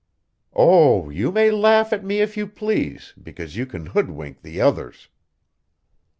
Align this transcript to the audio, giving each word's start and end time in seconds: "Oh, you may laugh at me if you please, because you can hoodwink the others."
"Oh, 0.55 1.11
you 1.11 1.31
may 1.31 1.51
laugh 1.51 1.93
at 1.93 2.03
me 2.03 2.21
if 2.21 2.35
you 2.35 2.47
please, 2.47 3.13
because 3.21 3.55
you 3.55 3.67
can 3.67 3.85
hoodwink 3.85 4.41
the 4.41 4.59
others." 4.59 5.09